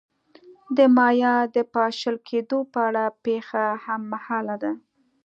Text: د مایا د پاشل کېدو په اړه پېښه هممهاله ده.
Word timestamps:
د 0.77 0.79
مایا 0.97 1.35
د 1.55 1.57
پاشل 1.73 2.15
کېدو 2.29 2.59
په 2.73 2.79
اړه 2.89 3.03
پېښه 3.25 3.63
هممهاله 3.85 4.55
ده. 4.63 4.71